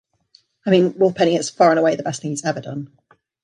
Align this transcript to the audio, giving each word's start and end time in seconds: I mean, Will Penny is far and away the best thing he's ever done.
I 0.65 0.71
mean, 0.71 0.95
Will 0.97 1.13
Penny 1.13 1.35
is 1.35 1.51
far 1.51 1.69
and 1.69 1.77
away 1.77 1.95
the 1.95 2.01
best 2.01 2.23
thing 2.23 2.31
he's 2.31 2.43
ever 2.43 2.59
done. 2.59 2.91